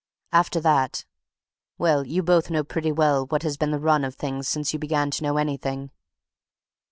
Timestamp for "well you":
1.77-2.23